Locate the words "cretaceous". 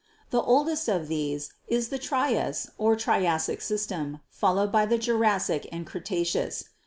5.85-6.63